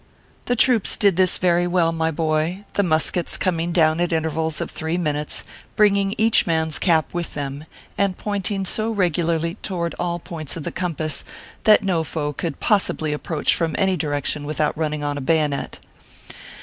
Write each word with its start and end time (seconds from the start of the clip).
The 0.47 0.55
troops 0.55 0.95
did 0.95 1.15
this 1.15 1.37
very 1.37 1.67
well, 1.67 1.91
my 1.91 2.09
boy, 2.09 2.65
the 2.73 2.81
muskets 2.81 3.37
coming 3.37 3.71
down 3.71 3.99
at 3.99 4.11
intervals 4.11 4.59
of 4.59 4.71
three 4.71 4.97
minutes, 4.97 5.43
bringing 5.75 6.15
each 6.17 6.47
man 6.47 6.69
s 6.69 6.79
cap 6.79 7.13
with 7.13 7.35
them, 7.35 7.65
and 7.99 8.17
pointing 8.17 8.65
so 8.65 8.89
regularly 8.89 9.57
toward 9.61 9.93
all 9.99 10.17
points 10.17 10.57
of 10.57 10.63
the 10.63 10.71
compass, 10.71 11.23
that 11.65 11.83
no 11.83 12.03
foe 12.03 12.33
could 12.33 12.59
possibly 12.59 13.13
approach 13.13 13.53
from 13.53 13.75
any 13.77 13.95
direction 13.95 14.43
without 14.47 14.75
running 14.75 15.03
on 15.03 15.19
a 15.19 15.21
bayonet. 15.21 15.77